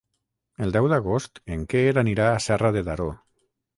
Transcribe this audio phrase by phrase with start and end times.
[0.67, 3.11] El deu d'agost en Quer anirà a Serra de Daró.